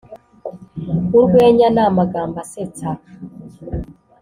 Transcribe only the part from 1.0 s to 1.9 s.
Urwenya ni